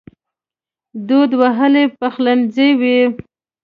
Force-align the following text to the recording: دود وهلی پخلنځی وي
دود 1.07 1.31
وهلی 1.41 1.85
پخلنځی 1.99 2.69
وي 2.79 2.99